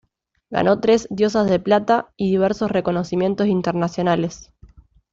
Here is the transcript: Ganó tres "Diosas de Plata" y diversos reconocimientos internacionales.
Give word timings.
Ganó 0.49 0.79
tres 0.79 1.07
"Diosas 1.11 1.47
de 1.47 1.59
Plata" 1.59 2.09
y 2.17 2.31
diversos 2.31 2.71
reconocimientos 2.71 3.45
internacionales. 3.45 4.51